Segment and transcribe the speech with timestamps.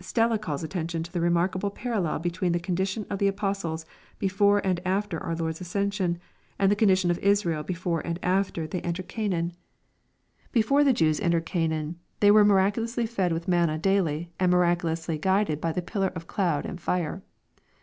[0.00, 3.84] Stella calls attention to the remarkable parallel between the condition of the apostles
[4.18, 6.16] before and after our Lord's ascension,
[6.58, 7.62] and the cc'ndition of Israe!
[7.62, 9.58] before and after they entered Canaan LUKE, CHAP.
[10.54, 10.62] XXII.
[10.62, 15.70] 419 Before the J«ws entered Canaan, tbey were miraculoualyfed^ith manna daily, and miraculously guided by
[15.70, 17.22] the pillar of cloud and fire.